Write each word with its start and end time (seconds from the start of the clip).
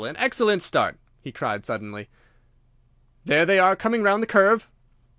An 0.03 0.17
excellent 0.17 0.63
start!" 0.63 0.97
he 1.21 1.31
cried 1.31 1.63
suddenly. 1.63 2.09
"There 3.23 3.45
they 3.45 3.59
are, 3.59 3.75
coming 3.75 4.01
round 4.01 4.23
the 4.23 4.25
curve!" 4.25 4.67